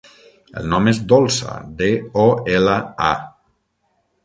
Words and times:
El 0.61 0.69
nom 0.71 0.89
és 0.91 1.01
Dolça: 1.13 1.59
de, 1.83 1.91
o, 2.23 2.27
ela, 2.55 2.79
a. 3.13 3.13